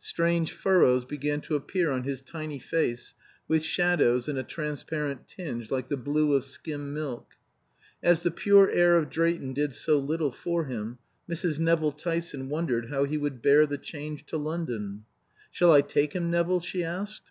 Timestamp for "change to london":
13.78-15.04